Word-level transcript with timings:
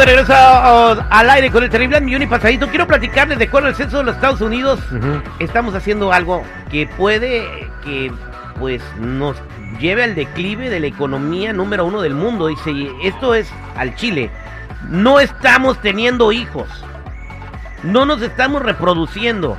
De 0.00 0.06
regreso 0.06 0.32
a- 0.32 0.92
a- 0.92 1.06
al 1.10 1.28
aire 1.30 1.50
con 1.50 1.62
el 1.62 1.68
terrible 1.68 1.98
al 1.98 2.02
millón 2.04 2.22
y 2.22 2.26
pasadito. 2.26 2.68
Quiero 2.68 2.86
platicarles 2.86 3.38
de 3.38 3.44
acuerdo 3.44 3.68
al 3.68 3.74
censo 3.74 3.98
de 3.98 4.04
los 4.04 4.14
Estados 4.14 4.40
Unidos. 4.40 4.80
Estamos 5.38 5.74
haciendo 5.74 6.10
algo 6.12 6.42
que 6.70 6.86
puede 6.86 7.68
que 7.84 8.10
pues 8.58 8.82
nos 8.98 9.36
lleve 9.78 10.04
al 10.04 10.14
declive 10.14 10.70
de 10.70 10.80
la 10.80 10.86
economía 10.86 11.52
número 11.52 11.84
uno 11.84 12.00
del 12.00 12.14
mundo. 12.14 12.46
Dice, 12.46 12.70
esto 13.02 13.34
es 13.34 13.50
al 13.76 13.94
Chile. 13.94 14.30
No 14.88 15.20
estamos 15.20 15.78
teniendo 15.82 16.32
hijos. 16.32 16.66
No 17.82 18.06
nos 18.06 18.22
estamos 18.22 18.62
reproduciendo. 18.62 19.58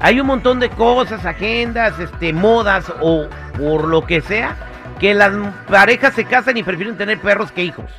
Hay 0.00 0.20
un 0.20 0.26
montón 0.26 0.60
de 0.60 0.68
cosas, 0.68 1.24
agendas, 1.24 1.98
este, 1.98 2.32
modas 2.34 2.92
o 3.00 3.26
por 3.58 3.88
lo 3.88 4.04
que 4.04 4.20
sea, 4.20 4.56
que 4.98 5.14
las 5.14 5.32
parejas 5.68 6.12
se 6.14 6.24
casan 6.26 6.58
y 6.58 6.62
prefieren 6.62 6.96
tener 6.98 7.18
perros 7.20 7.50
que 7.52 7.64
hijos. 7.64 7.90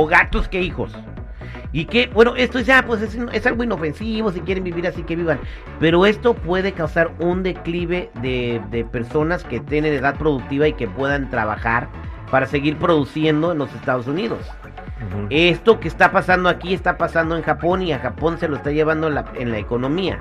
O 0.00 0.06
gatos 0.06 0.46
que 0.46 0.62
hijos. 0.62 0.92
Y 1.72 1.86
que, 1.86 2.06
bueno, 2.06 2.36
esto 2.36 2.60
ya 2.60 2.84
pues 2.86 3.02
es, 3.02 3.18
es 3.32 3.46
algo 3.46 3.64
inofensivo, 3.64 4.30
si 4.30 4.38
quieren 4.40 4.62
vivir 4.62 4.86
así 4.86 5.02
que 5.02 5.16
vivan. 5.16 5.40
Pero 5.80 6.06
esto 6.06 6.34
puede 6.34 6.70
causar 6.70 7.10
un 7.18 7.42
declive 7.42 8.08
de, 8.22 8.62
de 8.70 8.84
personas 8.84 9.42
que 9.42 9.58
tienen 9.58 9.92
edad 9.92 10.16
productiva 10.16 10.68
y 10.68 10.74
que 10.74 10.86
puedan 10.86 11.28
trabajar 11.30 11.88
para 12.30 12.46
seguir 12.46 12.76
produciendo 12.76 13.50
en 13.50 13.58
los 13.58 13.74
Estados 13.74 14.06
Unidos. 14.06 14.38
Esto 15.30 15.80
que 15.80 15.88
está 15.88 16.12
pasando 16.12 16.48
aquí 16.48 16.74
está 16.74 16.96
pasando 16.96 17.36
en 17.36 17.42
Japón 17.42 17.82
y 17.82 17.92
a 17.92 17.98
Japón 17.98 18.38
se 18.38 18.46
lo 18.46 18.54
está 18.54 18.70
llevando 18.70 19.08
en 19.08 19.16
la, 19.16 19.24
en 19.34 19.50
la 19.50 19.58
economía. 19.58 20.20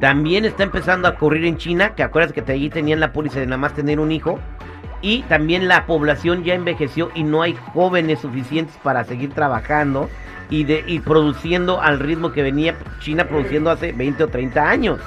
También 0.00 0.44
está 0.44 0.64
empezando 0.64 1.08
a 1.08 1.12
ocurrir 1.12 1.46
en 1.46 1.56
China, 1.56 1.94
que 1.94 2.02
acuerdas 2.02 2.34
que 2.34 2.44
allí 2.52 2.68
tenían 2.68 3.00
la 3.00 3.12
póliza 3.14 3.40
de 3.40 3.46
nada 3.46 3.56
más 3.56 3.72
tener 3.72 4.00
un 4.00 4.12
hijo. 4.12 4.38
Y 5.00 5.22
también 5.22 5.68
la 5.68 5.86
población 5.86 6.44
ya 6.44 6.52
envejeció 6.54 7.10
y 7.14 7.22
no 7.22 7.40
hay 7.42 7.56
jóvenes 7.72 8.18
suficientes 8.20 8.76
para 8.82 9.04
seguir 9.04 9.30
trabajando 9.30 10.10
y, 10.50 10.64
de, 10.64 10.84
y 10.86 10.98
produciendo 11.00 11.80
al 11.80 12.00
ritmo 12.00 12.32
que 12.32 12.42
venía 12.42 12.76
China 13.00 13.24
produciendo 13.24 13.70
hace 13.70 13.92
20 13.92 14.24
o 14.24 14.28
30 14.28 14.68
años. 14.68 15.00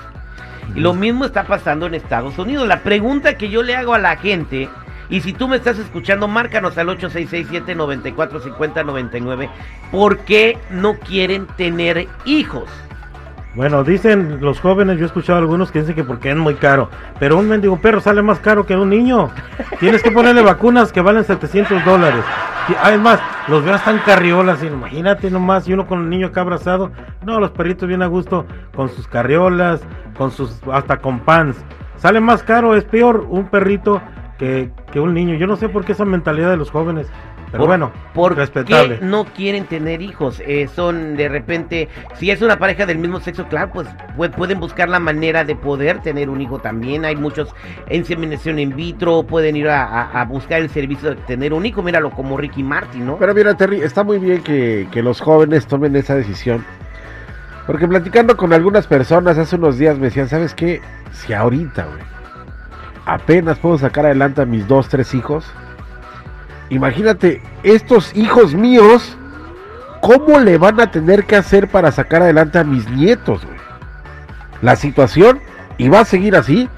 Y 0.75 0.79
lo 0.79 0.93
mismo 0.93 1.25
está 1.25 1.43
pasando 1.43 1.87
en 1.87 1.95
Estados 1.95 2.37
Unidos. 2.37 2.65
La 2.67 2.83
pregunta 2.83 3.37
que 3.37 3.49
yo 3.49 3.63
le 3.63 3.75
hago 3.75 3.93
a 3.93 3.99
la 3.99 4.15
gente, 4.15 4.69
y 5.09 5.19
si 5.21 5.33
tú 5.33 5.49
me 5.49 5.57
estás 5.57 5.77
escuchando, 5.77 6.29
márcanos 6.29 6.77
al 6.77 6.87
8667-945099, 6.99 9.49
¿por 9.91 10.19
qué 10.19 10.57
no 10.69 10.97
quieren 10.99 11.47
tener 11.57 12.07
hijos? 12.25 12.69
Bueno, 13.53 13.83
dicen 13.83 14.39
los 14.39 14.61
jóvenes, 14.61 14.97
yo 14.97 15.03
he 15.03 15.07
escuchado 15.07 15.39
algunos 15.39 15.71
que 15.71 15.79
dicen 15.79 15.93
que 15.93 16.05
porque 16.05 16.31
es 16.31 16.37
muy 16.37 16.55
caro. 16.55 16.89
Pero 17.19 17.37
un 17.37 17.49
mendigo 17.49 17.77
perro 17.81 17.99
sale 17.99 18.21
más 18.21 18.39
caro 18.39 18.65
que 18.65 18.77
un 18.77 18.89
niño. 18.89 19.29
Tienes 19.79 20.01
que 20.01 20.11
ponerle 20.11 20.41
vacunas 20.41 20.93
que 20.93 21.01
valen 21.01 21.25
700 21.25 21.83
dólares. 21.83 22.23
Además, 22.81 23.19
los 23.49 23.65
veas 23.65 23.83
tan 23.83 23.99
carriolas, 23.99 24.63
y 24.63 24.67
imagínate 24.67 25.29
nomás, 25.29 25.67
y 25.67 25.73
uno 25.73 25.85
con 25.85 26.03
el 26.03 26.09
niño 26.09 26.27
acá 26.27 26.41
abrazado. 26.41 26.91
No, 27.25 27.41
los 27.41 27.51
perritos 27.51 27.89
bien 27.89 28.01
a 28.01 28.07
gusto 28.07 28.45
con 28.73 28.87
sus 28.87 29.07
carriolas, 29.07 29.81
con 30.17 30.31
sus, 30.31 30.61
hasta 30.71 30.99
con 30.99 31.19
pants. 31.19 31.57
Sale 31.97 32.21
más 32.21 32.43
caro, 32.43 32.75
es 32.75 32.85
peor 32.85 33.25
un 33.29 33.49
perrito 33.49 34.01
que 34.37 34.71
un 34.95 35.13
niño. 35.13 35.35
Yo 35.35 35.45
no 35.45 35.55
sé 35.55 35.69
por 35.69 35.85
qué 35.85 35.91
esa 35.91 36.05
mentalidad 36.05 36.49
de 36.49 36.57
los 36.57 36.71
jóvenes. 36.71 37.07
Pero 37.51 37.63
Por- 37.63 37.67
bueno, 37.67 37.91
¿Por 38.13 38.37
respetable. 38.37 38.99
qué 38.99 39.05
no 39.05 39.25
quieren 39.25 39.65
tener 39.65 40.01
hijos? 40.01 40.41
Eh, 40.47 40.69
son 40.73 41.17
de 41.17 41.27
repente, 41.27 41.89
si 42.15 42.31
es 42.31 42.41
una 42.41 42.57
pareja 42.57 42.85
del 42.85 42.97
mismo 42.97 43.19
sexo, 43.19 43.45
claro, 43.49 43.71
pues 43.73 43.89
pu- 44.17 44.31
pueden 44.31 44.59
buscar 44.61 44.87
la 44.87 44.99
manera 45.01 45.43
de 45.43 45.55
poder 45.57 45.99
tener 45.99 46.29
un 46.29 46.39
hijo 46.39 46.59
también. 46.59 47.03
Hay 47.03 47.17
muchos 47.17 47.53
inseminación 47.89 48.57
in 48.57 48.73
vitro, 48.75 49.23
pueden 49.23 49.57
ir 49.57 49.67
a, 49.67 49.83
a- 49.83 50.21
a 50.21 50.25
buscar 50.25 50.61
el 50.61 50.69
servicio 50.69 51.09
de 51.09 51.15
tener 51.17 51.51
un 51.53 51.65
hijo. 51.65 51.83
Míralo 51.83 52.11
como 52.11 52.37
Ricky 52.37 52.63
Martin, 52.63 53.05
¿no? 53.05 53.17
Pero 53.17 53.33
mira, 53.35 53.53
Terry, 53.55 53.81
está 53.81 54.03
muy 54.05 54.17
bien 54.17 54.41
que, 54.43 54.87
que 54.91 55.03
los 55.03 55.19
jóvenes 55.19 55.67
tomen 55.67 55.93
esa 55.97 56.15
decisión. 56.15 56.63
Porque 57.67 57.87
platicando 57.87 58.37
con 58.37 58.53
algunas 58.53 58.87
personas 58.87 59.37
hace 59.37 59.57
unos 59.57 59.77
días 59.77 59.97
me 59.97 60.05
decían, 60.05 60.29
¿sabes 60.29 60.53
qué? 60.55 60.81
Si 61.11 61.33
ahorita, 61.33 61.85
güey, 61.85 62.01
apenas 63.05 63.59
puedo 63.59 63.77
sacar 63.77 64.05
adelante 64.05 64.41
a 64.41 64.45
mis 64.45 64.67
dos, 64.67 64.87
tres 64.89 65.13
hijos. 65.13 65.45
Imagínate, 66.71 67.41
estos 67.63 68.15
hijos 68.15 68.55
míos, 68.55 69.17
¿cómo 69.99 70.39
le 70.39 70.57
van 70.57 70.79
a 70.79 70.89
tener 70.89 71.25
que 71.25 71.35
hacer 71.35 71.67
para 71.67 71.91
sacar 71.91 72.21
adelante 72.21 72.59
a 72.59 72.63
mis 72.63 72.89
nietos? 72.89 73.41
La 74.61 74.77
situación, 74.77 75.41
y 75.77 75.89
va 75.89 75.99
a 75.99 76.05
seguir 76.05 76.33
así, 76.33 76.69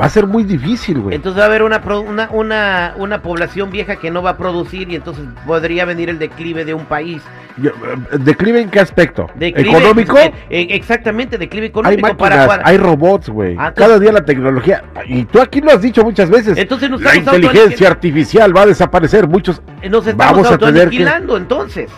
va 0.00 0.06
a 0.06 0.08
ser 0.08 0.26
muy 0.26 0.44
difícil, 0.44 1.00
güey. 1.00 1.14
Entonces 1.14 1.38
va 1.38 1.44
a 1.44 1.48
haber 1.48 1.62
una, 1.62 1.78
una, 1.78 2.28
una, 2.30 2.94
una 2.96 3.22
población 3.22 3.70
vieja 3.70 3.96
que 3.96 4.10
no 4.10 4.22
va 4.22 4.30
a 4.30 4.36
producir 4.36 4.90
y 4.90 4.96
entonces 4.96 5.24
podría 5.46 5.84
venir 5.84 6.08
el 6.10 6.18
declive 6.18 6.64
de 6.64 6.74
un 6.74 6.86
país. 6.86 7.22
Eh, 7.62 7.70
¿Declive 8.18 8.62
en 8.62 8.70
qué 8.70 8.80
aspecto? 8.80 9.28
Declive, 9.34 9.68
¿Económico? 9.78 10.16
eh, 10.18 10.32
exactamente, 10.70 11.36
declive 11.36 11.66
Hay 11.66 11.70
económico 11.70 12.00
máquinas, 12.08 12.16
para, 12.18 12.46
para- 12.46 12.68
hay 12.68 12.78
robots, 12.78 13.28
güey. 13.28 13.56
Ah, 13.58 13.72
Cada 13.74 13.98
día 13.98 14.10
la 14.12 14.24
tecnología. 14.24 14.82
Y 15.06 15.24
tú 15.24 15.40
aquí 15.40 15.60
lo 15.60 15.70
has 15.70 15.82
dicho 15.82 16.02
muchas 16.02 16.30
veces. 16.30 16.56
Entonces 16.56 16.88
nos 16.88 17.02
la 17.02 17.14
inteligencia 17.14 17.88
artificial 17.88 18.56
va 18.56 18.62
a 18.62 18.66
desaparecer. 18.66 19.28
Muchos. 19.28 19.60
nos 19.90 20.06
estamos 20.06 20.16
vamos 20.16 20.50
a 20.50 20.58
tener 20.58 20.88
que- 20.88 21.02
entonces. 21.36 21.90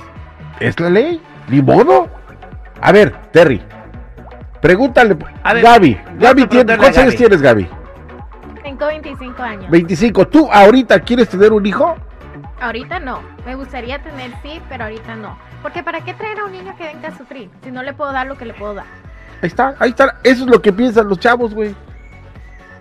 ¿Es 0.61 0.79
la 0.81 0.91
ley? 0.91 1.21
¿Ni 1.49 1.63
modo? 1.63 2.09
A 2.81 2.93
ver, 2.93 3.15
Terry. 3.33 3.63
Pregúntale. 4.61 5.17
A 5.43 5.55
ver, 5.55 5.63
Gaby. 5.63 5.99
Gaby, 6.19 6.47
¿cuántos 6.47 6.99
años 6.99 7.15
tienes, 7.17 7.41
Gaby? 7.43 7.69
Tengo 8.75 8.87
25 8.87 9.43
años. 9.43 9.71
25. 9.71 10.27
¿Tú 10.27 10.51
ahorita 10.51 10.99
quieres 10.99 11.29
tener 11.29 11.53
un 11.53 11.65
hijo? 11.65 11.95
Ahorita 12.61 12.99
no. 12.99 13.21
Me 13.47 13.55
gustaría 13.55 14.03
tener 14.03 14.33
sí, 14.43 14.61
pero 14.69 14.85
ahorita 14.85 15.15
no. 15.15 15.39
Porque 15.63 15.85
¿para 15.85 16.01
qué 16.01 16.13
traer 16.13 16.41
a 16.41 16.47
un 16.47 16.53
niño 16.53 16.75
que 16.77 16.85
venga 16.85 17.09
a 17.09 17.17
sufrir 17.17 17.51
si 17.63 17.71
no 17.71 17.85
le 17.85 17.93
puedo 17.93 18.11
dar 18.13 18.27
lo 18.27 18.37
que 18.37 18.47
le 18.47 18.55
puedo 18.55 18.75
dar? 18.75 18.87
Ahí 19.43 19.47
está, 19.47 19.77
ahí 19.79 19.91
está. 19.91 20.19
Eso 20.25 20.45
es 20.45 20.51
lo 20.51 20.61
que 20.61 20.73
piensan 20.73 21.09
los 21.09 21.21
chavos, 21.21 21.55
güey. 21.55 21.73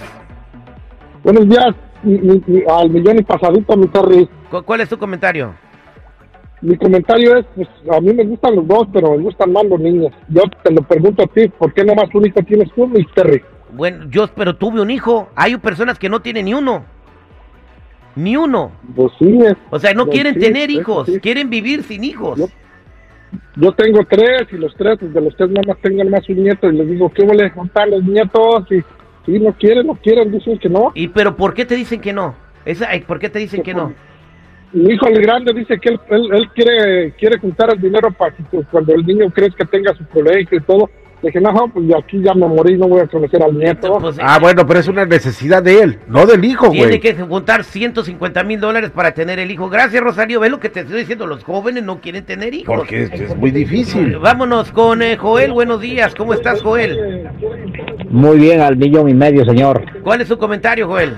Buenos 1.23 1.47
días, 1.49 1.67
mi- 2.03 2.19
mi- 2.19 2.41
mi- 2.45 2.63
al 2.69 2.89
millón 2.89 3.17
y 3.19 3.23
pasadito, 3.23 3.75
mi 3.77 3.87
Terry. 3.87 4.29
¿Cu- 4.51 4.63
¿Cuál 4.63 4.81
es 4.81 4.89
tu 4.89 4.97
comentario? 4.97 5.55
Mi 6.61 6.77
comentario 6.77 7.37
es, 7.37 7.45
pues, 7.55 7.67
a 7.91 7.99
mí 7.99 8.13
me 8.13 8.23
gustan 8.25 8.55
los 8.55 8.67
dos, 8.67 8.87
pero 8.93 9.11
me 9.11 9.23
gustan 9.23 9.51
más 9.51 9.65
los 9.65 9.79
niños. 9.79 10.11
Yo 10.29 10.43
te 10.63 10.71
lo 10.71 10.81
pregunto 10.83 11.23
a 11.23 11.27
ti, 11.27 11.47
¿por 11.49 11.73
qué 11.73 11.83
nomás 11.83 12.05
un 12.13 12.25
hijo 12.25 12.41
tienes 12.43 12.71
tú, 12.73 12.87
mi 12.87 13.03
Terry? 13.15 13.43
Bueno, 13.73 14.05
yo 14.09 14.27
pero 14.27 14.55
tuve 14.55 14.81
un 14.81 14.91
hijo. 14.91 15.29
Hay 15.35 15.57
personas 15.57 15.97
que 15.99 16.09
no 16.09 16.21
tienen 16.21 16.45
ni 16.45 16.53
uno. 16.53 16.85
Ni 18.15 18.37
uno. 18.37 18.71
Pues 18.95 19.11
sí, 19.19 19.37
es- 19.43 19.55
O 19.69 19.79
sea, 19.79 19.93
no 19.93 20.05
Pues 20.05 20.13
quieren 20.15 20.35
sí, 20.35 20.39
tener 20.39 20.69
hijos, 20.71 21.07
sí. 21.07 21.19
quieren 21.19 21.49
vivir 21.49 21.83
sin 21.83 22.03
hijos. 22.03 22.39
Yo- 22.39 22.47
yo 23.55 23.71
tengo 23.73 23.99
tres 24.09 24.47
y 24.51 24.57
los 24.57 24.75
tres, 24.75 24.97
de 25.01 25.21
los 25.21 25.35
tres 25.35 25.49
nada 25.49 25.67
más 25.67 25.77
tengo 25.81 26.03
más 26.05 26.27
un 26.29 26.43
nieto 26.43 26.69
y 26.69 26.77
les 26.77 26.89
digo, 26.89 27.09
¿qué 27.09 27.23
huele 27.23 27.49
juntar 27.49 27.87
los 27.87 28.03
nietos? 28.03 28.65
Y 28.71 28.81
si 29.25 29.39
no 29.39 29.53
quieren, 29.53 29.87
no 29.87 29.95
quieren, 29.95 30.31
dicen 30.31 30.57
que 30.57 30.69
no. 30.69 30.91
¿Y 30.93 31.07
pero 31.07 31.35
por 31.35 31.53
qué 31.53 31.65
te 31.65 31.75
dicen 31.75 32.01
que 32.01 32.13
no? 32.13 32.35
Esa, 32.65 32.89
¿Por 33.07 33.19
qué 33.19 33.29
te 33.29 33.39
dicen 33.39 33.63
que 33.63 33.73
no? 33.73 33.93
Mi 34.73 34.93
hijo 34.93 35.07
el 35.07 35.21
grande 35.21 35.53
dice 35.53 35.79
que 35.79 35.89
él, 35.89 35.99
él, 36.09 36.29
él 36.33 36.49
quiere 36.53 37.13
quiere 37.13 37.39
juntar 37.39 37.69
el 37.73 37.79
dinero 37.79 38.11
para 38.11 38.35
que 38.35 38.43
pues, 38.51 38.67
cuando 38.69 38.93
el 38.93 39.05
niño 39.05 39.29
crezca 39.29 39.63
tenga 39.65 39.93
su 39.93 40.05
colegio 40.07 40.57
y 40.57 40.61
todo. 40.61 40.89
Le 41.21 41.29
dije, 41.29 41.41
no, 41.41 41.53
pues 41.73 41.87
de 41.87 41.97
aquí 41.97 42.21
ya 42.21 42.33
me 42.35 42.45
morí, 42.47 42.77
no 42.77 42.87
voy 42.87 43.01
a 43.01 43.07
conocer 43.07 43.41
al 43.41 43.57
nieto. 43.57 43.97
Pues, 43.99 44.17
Ah, 44.21 44.37
bueno, 44.39 44.65
pero 44.67 44.79
es 44.79 44.87
una 44.87 45.05
necesidad 45.05 45.63
de 45.63 45.81
él, 45.81 45.99
no 46.07 46.25
del 46.25 46.43
hijo, 46.45 46.69
Tiene 46.69 46.87
güey. 46.87 46.99
que 46.99 47.13
juntar 47.15 47.63
150 47.63 48.43
mil 48.43 48.59
dólares 48.59 48.91
para 48.91 49.13
tener 49.13 49.39
el 49.39 49.49
hijo. 49.49 49.69
Gracias, 49.69 50.03
Rosario. 50.03 50.39
Ve 50.39 50.49
lo 50.49 50.59
que 50.59 50.69
te 50.69 50.81
estoy 50.81 50.99
diciendo. 50.99 51.25
Los 51.25 51.43
jóvenes 51.43 51.83
no 51.83 51.99
quieren 51.99 52.25
tener 52.25 52.53
hijos. 52.53 52.75
Porque 52.75 53.03
es, 53.03 53.11
es 53.13 53.35
muy 53.35 53.49
difícil. 53.51 54.17
Vámonos 54.19 54.71
con 54.71 55.01
eh, 55.01 55.17
Joel. 55.17 55.51
Buenos 55.53 55.81
días. 55.81 56.13
¿Cómo 56.15 56.33
estás, 56.33 56.61
Joel? 56.61 57.27
Muy 58.09 58.37
bien, 58.37 58.61
al 58.61 58.75
millón 58.77 59.09
y 59.09 59.13
medio, 59.13 59.45
señor. 59.45 59.83
¿Cuál 60.03 60.21
es 60.21 60.27
su 60.27 60.37
comentario, 60.37 60.87
Joel? 60.87 61.13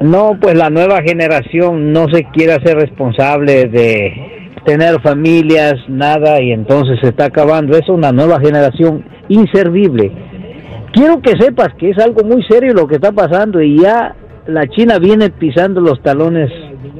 No, 0.00 0.36
pues 0.40 0.54
la 0.56 0.68
nueva 0.70 1.00
generación 1.02 1.92
no 1.92 2.08
se 2.08 2.24
quiere 2.32 2.54
hacer 2.54 2.76
responsable 2.76 3.66
de 3.66 4.35
tener 4.66 5.00
familias, 5.00 5.74
nada, 5.88 6.42
y 6.42 6.52
entonces 6.52 6.98
se 7.00 7.08
está 7.08 7.26
acabando. 7.26 7.76
Es 7.78 7.88
una 7.88 8.12
nueva 8.12 8.38
generación 8.40 9.04
inservible. 9.28 10.12
Quiero 10.92 11.20
que 11.22 11.36
sepas 11.38 11.68
que 11.78 11.90
es 11.90 11.98
algo 11.98 12.22
muy 12.24 12.42
serio 12.44 12.74
lo 12.74 12.86
que 12.86 12.96
está 12.96 13.12
pasando 13.12 13.60
y 13.62 13.78
ya 13.80 14.14
la 14.46 14.66
China 14.68 14.98
viene 14.98 15.30
pisando 15.30 15.80
los 15.80 16.02
talones 16.02 16.50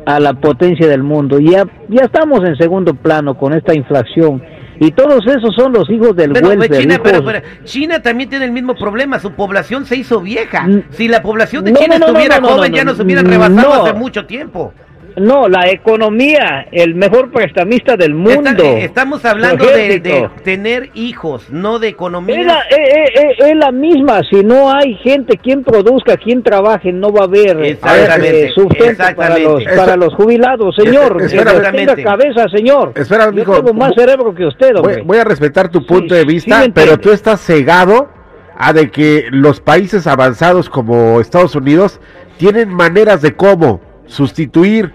a 0.06 0.20
la 0.20 0.34
potencia 0.34 0.86
del 0.86 1.02
mundo. 1.02 1.38
Ya, 1.40 1.64
ya 1.88 2.02
estamos 2.04 2.40
en 2.44 2.56
segundo 2.56 2.94
plano 2.94 3.36
con 3.36 3.52
esta 3.52 3.74
inflación. 3.74 4.42
Y 4.78 4.90
todos 4.90 5.26
esos 5.26 5.54
son 5.56 5.72
los 5.72 5.88
hijos 5.88 6.14
del 6.14 6.32
Pero, 6.32 6.48
welfare. 6.48 6.78
China, 6.82 7.00
pero, 7.02 7.18
hijos- 7.20 7.32
pero 7.32 7.64
China 7.64 8.02
también 8.02 8.28
tiene 8.28 8.44
el 8.44 8.52
mismo 8.52 8.74
problema, 8.74 9.18
su 9.18 9.32
población 9.32 9.86
se 9.86 9.96
hizo 9.96 10.20
vieja. 10.20 10.68
Si 10.90 11.08
la 11.08 11.22
población 11.22 11.64
de 11.64 11.72
No, 11.72 11.78
China 11.80 11.94
no, 11.98 12.00
no, 12.00 12.06
estuviera 12.18 12.46
joven, 12.46 12.72
ya 12.74 12.84
no. 12.84 12.90
nos 12.92 13.00
hubieran 13.00 13.24
rebasado 13.26 13.84
hace 13.84 13.94
mucho 13.94 14.26
tiempo. 14.26 14.74
No, 15.16 15.48
la 15.48 15.70
economía, 15.70 16.66
el 16.72 16.94
mejor 16.94 17.30
prestamista 17.30 17.96
del 17.96 18.14
mundo. 18.14 18.50
Está- 18.50 18.62
eh, 18.64 18.84
estamos 18.84 19.24
hablando 19.24 19.64
de, 19.64 20.28
tener 20.44 20.90
hijos, 20.92 21.48
no 21.50 21.78
de 21.78 21.88
economía. 21.88 22.38
Es 22.38 22.46
la, 22.46 22.58
eh, 22.70 23.04
eh, 23.14 23.36
es 23.38 23.56
la 23.56 23.72
misma, 23.72 24.20
si 24.30 24.44
no 24.44 24.70
hay 24.70 24.94
gente 24.96 25.38
quien 25.38 25.64
produzca, 25.64 26.18
quien 26.18 26.42
trabaje, 26.42 26.92
no 26.92 27.12
va 27.12 27.22
a 27.22 27.24
haber 27.24 27.56
eh, 27.64 27.70
Exactamente, 27.70 28.50
sustento 28.50 28.98
para 29.16 29.36
exactamente. 29.38 29.64
los, 29.64 29.76
para 29.78 29.96
los 29.96 30.14
jubilados. 30.14 30.76
Señor, 30.76 31.22
Es- 31.22 31.32
que 31.32 31.38
tenga 31.72 31.96
cabeza, 32.02 32.46
señor. 32.54 32.92
Espérame, 32.94 33.36
Yo 33.36 33.44
tengo 33.56 33.72
más 33.72 33.94
voy- 33.94 34.04
cerebro 34.04 34.34
que 34.34 34.44
usted, 34.44 34.72
Voy, 34.74 34.80
hombre. 34.80 35.02
voy 35.02 35.18
a 35.18 35.24
respetar 35.24 35.70
tu 35.70 35.78
Sí, 35.80 35.86
punto 35.86 36.14
de 36.14 36.24
vista, 36.26 36.64
pero 36.74 36.98
tú 36.98 37.10
estás 37.10 37.40
cegado 37.40 38.10
a 38.58 38.74
de 38.74 38.90
que 38.90 39.28
los 39.30 39.60
países 39.60 40.06
avanzados 40.06 40.68
como 40.68 41.20
Estados 41.22 41.54
Unidos 41.54 42.00
tienen 42.36 42.68
maneras 42.68 43.22
de 43.22 43.34
cómo 43.34 43.80
sustituir 44.06 44.92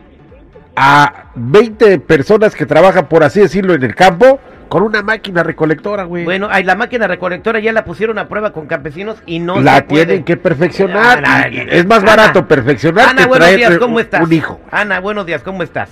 a 0.75 1.25
20 1.35 1.99
personas 1.99 2.55
que 2.55 2.65
trabajan, 2.65 3.07
por 3.07 3.23
así 3.23 3.39
decirlo, 3.41 3.73
en 3.73 3.83
el 3.83 3.95
campo 3.95 4.39
con 4.69 4.83
una 4.83 5.01
máquina 5.01 5.43
recolectora, 5.43 6.05
güey. 6.05 6.23
Bueno, 6.23 6.47
ahí 6.49 6.63
la 6.63 6.75
máquina 6.75 7.05
recolectora 7.05 7.59
ya 7.59 7.73
la 7.73 7.83
pusieron 7.83 8.17
a 8.17 8.29
prueba 8.29 8.53
con 8.53 8.67
campesinos 8.67 9.21
y 9.25 9.39
no 9.39 9.59
la 9.59 9.75
se 9.77 9.81
puede. 9.83 10.05
tienen 10.05 10.23
que 10.23 10.37
perfeccionar. 10.37 11.17
Ana, 11.25 11.49
y 11.49 11.67
es 11.69 11.85
más 11.85 11.99
Ana, 11.99 12.07
barato 12.15 12.47
perfeccionar 12.47 13.09
Ana, 13.09 13.23
que 13.23 13.27
buenos 13.27 13.47
traer 13.47 13.57
días, 13.59 13.77
¿cómo 13.79 13.95
un- 13.95 14.01
estás? 14.01 14.21
un 14.21 14.31
hijo. 14.31 14.61
Ana, 14.71 15.01
buenos 15.01 15.25
días, 15.25 15.43
¿cómo 15.43 15.61
estás? 15.61 15.89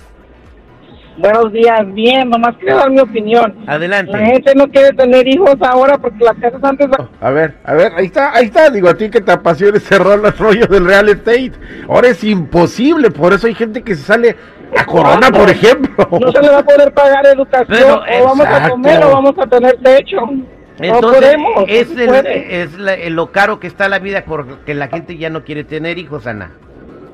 Buenos 1.18 1.52
días, 1.52 1.80
bien, 1.92 2.30
nomás 2.30 2.56
quiero 2.58 2.78
dar 2.78 2.90
mi 2.90 3.00
opinión. 3.00 3.54
Adelante. 3.66 4.12
La 4.12 4.24
gente 4.24 4.54
no 4.54 4.68
quiere 4.68 4.92
tener 4.94 5.28
hijos 5.28 5.56
ahora 5.60 5.98
porque 5.98 6.24
las 6.24 6.36
casas 6.36 6.64
antes... 6.64 6.88
A 7.20 7.30
ver, 7.30 7.56
a 7.64 7.74
ver, 7.74 7.92
ahí 7.96 8.06
está, 8.06 8.34
ahí 8.34 8.46
está. 8.46 8.70
Digo, 8.70 8.88
a 8.88 8.94
ti 8.94 9.10
que 9.10 9.20
te 9.20 9.30
apasiona 9.30 9.76
ese 9.76 9.98
rollo, 9.98 10.30
rollo 10.38 10.66
del 10.66 10.86
real 10.86 11.10
estate. 11.10 11.52
Ahora 11.86 12.08
es 12.08 12.24
imposible, 12.24 13.10
por 13.10 13.34
eso 13.34 13.46
hay 13.48 13.54
gente 13.54 13.82
que 13.82 13.94
se 13.96 14.02
sale 14.04 14.34
a 14.76 14.84
Corona, 14.86 15.30
por 15.30 15.48
ejemplo. 15.50 16.08
No 16.20 16.32
se 16.32 16.40
le 16.42 16.48
va 16.50 16.58
a 16.58 16.64
poder 16.64 16.92
pagar 16.92 17.26
educación, 17.26 17.66
Pero, 17.68 18.02
o 18.20 18.24
vamos 18.24 18.46
a 18.46 18.68
comer 18.70 19.04
o 19.04 19.10
vamos 19.12 19.34
a 19.38 19.46
tener 19.46 19.76
techo. 19.82 20.16
no 20.20 20.44
Entonces, 20.78 21.20
podemos, 21.20 21.54
no 21.56 21.64
es, 21.66 21.90
el- 21.96 22.06
puede. 22.08 22.62
es 22.62 22.78
la- 22.78 22.96
lo 23.10 23.32
caro 23.32 23.60
que 23.60 23.66
está 23.66 23.88
la 23.88 23.98
vida 23.98 24.24
porque 24.26 24.74
la 24.74 24.88
gente 24.88 25.16
ya 25.16 25.28
no 25.30 25.44
quiere 25.44 25.64
tener 25.64 25.98
hijos, 25.98 26.26
Ana. 26.26 26.52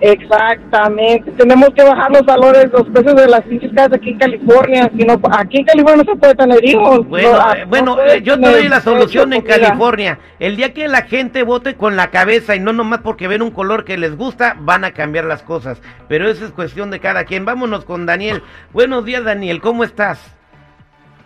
Exactamente, 0.00 1.30
tenemos 1.32 1.70
que 1.70 1.82
bajar 1.82 2.10
los 2.10 2.24
valores, 2.26 2.70
los 2.72 2.86
precios 2.88 3.16
de 3.16 3.28
las 3.28 3.42
pinches 3.42 3.72
aquí 3.92 4.10
en 4.10 4.18
California. 4.18 4.90
Si 4.96 5.04
no, 5.04 5.18
aquí 5.32 5.58
en 5.58 5.64
California 5.64 6.04
no 6.04 6.12
se 6.12 6.18
puede 6.18 6.34
tener 6.34 6.64
hijos. 6.64 7.06
Bueno, 7.08 7.32
No, 7.32 7.52
eh, 7.52 7.60
no 7.60 7.66
bueno, 7.68 7.96
eh, 8.02 8.22
yo 8.22 8.38
te 8.38 8.50
doy 8.50 8.68
la 8.68 8.80
solución 8.80 9.32
en. 9.32 9.42
California. 9.42 10.18
El 10.38 10.56
día 10.56 10.74
que 10.74 10.88
la 10.88 11.02
gente 11.02 11.42
vote 11.42 11.74
con 11.76 11.96
la 11.96 12.10
cabeza 12.10 12.54
y 12.54 12.60
no 12.60 12.72
nomás 12.72 13.00
porque 13.00 13.28
ven 13.28 13.42
un 13.42 13.50
color 13.50 13.84
que 13.84 13.96
les 13.96 14.16
gusta, 14.16 14.56
van 14.58 14.84
a 14.84 14.92
cambiar 14.92 15.24
las 15.24 15.42
cosas. 15.42 15.80
Pero 16.08 16.28
eso 16.28 16.44
es 16.44 16.50
cuestión 16.50 16.90
de 16.90 17.00
cada 17.00 17.24
quien. 17.24 17.44
Vámonos 17.44 17.84
con 17.84 18.06
Daniel. 18.06 18.42
Buenos 18.72 19.04
días, 19.04 19.24
Daniel. 19.24 19.60
¿Cómo 19.60 19.84
estás? 19.84 20.36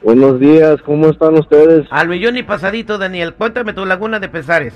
Buenos 0.03 0.41
días, 0.41 0.81
¿cómo 0.83 1.11
están 1.11 1.35
ustedes? 1.35 1.87
Al 1.91 2.09
millón 2.09 2.37
y 2.37 2.43
pasadito, 2.43 2.97
Daniel. 2.97 3.35
Cuéntame 3.35 3.75
tu 3.75 3.85
laguna 3.85 4.19
de 4.19 4.29
pesares. 4.29 4.75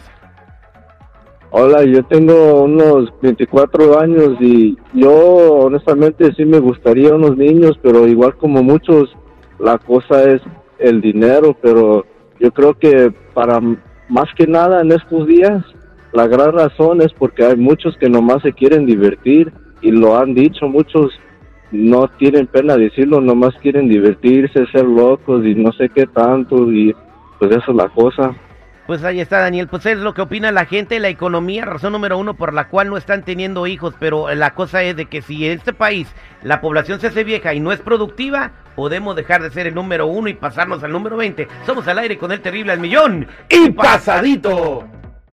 Hola, 1.57 1.85
yo 1.85 2.03
tengo 2.03 2.65
unos 2.65 3.13
24 3.23 4.01
años 4.01 4.37
y 4.41 4.77
yo 4.93 5.13
honestamente 5.13 6.35
sí 6.35 6.45
me 6.45 6.59
gustaría 6.59 7.15
unos 7.15 7.37
niños, 7.37 7.79
pero 7.81 8.09
igual 8.09 8.35
como 8.35 8.61
muchos, 8.61 9.17
la 9.61 9.79
cosa 9.79 10.25
es 10.25 10.43
el 10.81 11.01
dinero, 11.01 11.57
pero 11.63 12.07
yo 12.41 12.51
creo 12.51 12.75
que 12.75 13.15
para 13.35 13.61
más 14.09 14.27
que 14.37 14.49
nada 14.49 14.81
en 14.81 14.91
estos 14.91 15.29
días, 15.29 15.65
la 16.13 16.27
gran 16.27 16.55
razón 16.55 17.01
es 17.03 17.13
porque 17.13 17.45
hay 17.45 17.57
muchos 17.57 17.97
que 17.99 18.09
nomás 18.09 18.43
se 18.43 18.53
quieren 18.53 18.85
divertir 18.85 19.53
y 19.81 19.93
lo 19.93 20.19
han 20.19 20.35
dicho, 20.35 20.67
muchos 20.67 21.13
no 21.71 22.09
tienen 22.19 22.49
pena 22.49 22.77
decirlo, 22.77 23.21
nomás 23.21 23.55
quieren 23.63 23.89
divertirse, 23.89 24.67
ser 24.73 24.87
locos 24.87 25.47
y 25.47 25.55
no 25.55 25.71
sé 25.71 25.89
qué 25.89 26.07
tanto 26.07 26.73
y 26.73 26.93
pues 27.39 27.53
esa 27.53 27.71
es 27.71 27.77
la 27.77 27.89
cosa. 27.91 28.35
Pues 28.87 29.03
ahí 29.03 29.21
está, 29.21 29.41
Daniel. 29.41 29.69
Pues 29.69 29.87
es 29.87 29.99
lo 29.99 30.13
que 30.13 30.23
opina 30.23 30.53
la 30.53 30.67
gente, 30.67 31.01
la 31.01 31.09
economía, 31.09 31.65
razón 31.65 31.93
número 31.93 32.19
uno 32.19 32.35
por 32.35 32.53
la 32.53 32.69
cual 32.69 32.91
no 32.91 32.97
están 32.97 33.23
teniendo 33.23 33.67
hijos. 33.67 33.95
Pero 33.99 34.33
la 34.35 34.55
cosa 34.55 34.83
es 34.83 34.97
de 34.97 35.07
que 35.07 35.23
si 35.23 35.47
en 35.47 35.59
este 35.59 35.73
país 35.73 36.09
la 36.43 36.61
población 36.61 37.01
se 37.01 37.07
hace 37.07 37.25
vieja 37.25 37.55
y 37.55 37.61
no 37.61 37.73
es 37.73 37.81
productiva, 37.81 38.53
podemos 38.77 39.17
dejar 39.17 39.43
de 39.43 39.51
ser 39.51 39.67
el 39.67 39.75
número 39.75 40.07
uno 40.07 40.29
y 40.29 40.35
pasarnos 40.35 40.83
al 40.85 40.93
número 40.93 41.17
20. 41.17 41.49
Somos 41.65 41.89
al 41.89 41.99
aire 41.99 42.19
con 42.19 42.33
el 42.33 42.41
terrible 42.41 42.73
al 42.73 42.81
millón 42.81 43.27
y 43.49 43.71
pasadito. 43.71 44.87